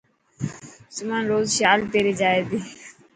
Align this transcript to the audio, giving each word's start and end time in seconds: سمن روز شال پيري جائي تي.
سمن 0.95 1.21
روز 1.29 1.47
شال 1.57 1.79
پيري 1.91 2.13
جائي 2.21 2.41
تي. 2.49 2.57